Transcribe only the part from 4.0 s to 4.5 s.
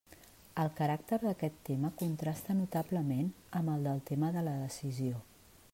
tema de